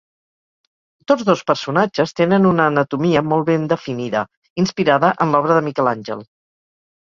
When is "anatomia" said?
2.71-3.23